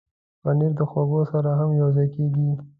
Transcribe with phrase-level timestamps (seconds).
[0.41, 2.49] پنېر د خواږو سره هم یوځای کېږي.